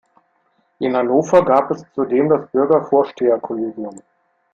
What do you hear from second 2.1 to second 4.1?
das Bürgervorsteherkollegium.